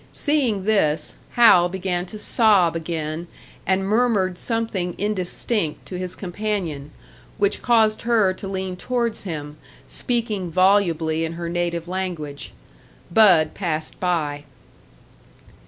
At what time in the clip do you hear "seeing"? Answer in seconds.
0.11-0.63